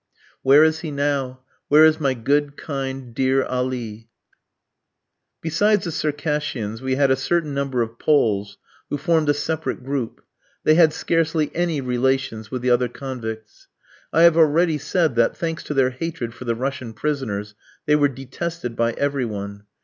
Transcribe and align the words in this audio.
Where 0.41 0.63
is 0.63 0.79
he 0.79 0.89
now, 0.89 1.41
where 1.67 1.85
is 1.85 1.99
my 1.99 2.15
good, 2.15 2.57
kind, 2.57 3.13
dear 3.13 3.45
Ali? 3.45 4.09
Besides 5.41 5.83
the 5.85 5.91
Circassians, 5.91 6.81
we 6.81 6.95
had 6.95 7.11
a 7.11 7.15
certain 7.15 7.53
number 7.53 7.83
of 7.83 7.99
Poles, 7.99 8.57
who 8.89 8.97
formed 8.97 9.29
a 9.29 9.35
separate 9.35 9.83
group. 9.83 10.23
They 10.63 10.73
had 10.73 10.91
scarcely 10.91 11.51
any 11.53 11.81
relations 11.81 12.49
with 12.49 12.63
the 12.63 12.71
other 12.71 12.87
convicts. 12.89 13.67
I 14.11 14.23
have 14.23 14.37
already 14.37 14.79
said 14.79 15.13
that, 15.17 15.37
thanks 15.37 15.61
to 15.65 15.75
their 15.75 15.91
hatred 15.91 16.33
for 16.33 16.45
the 16.45 16.55
Russian 16.55 16.93
prisoners, 16.93 17.53
they 17.85 17.95
were 17.95 18.07
detested 18.07 18.75
by 18.75 18.93
every 18.93 19.25
one. 19.25 19.65